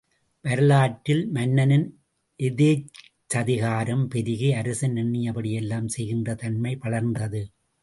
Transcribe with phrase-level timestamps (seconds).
[0.45, 1.85] வரலாற்றில் மன்னனின்
[2.39, 7.43] எதேச்சாதிகாரம் பெருகி, அரசன் எண்ணியபடியெல்லாம் செய்கின்ற தன்மை வளர்ந்தது.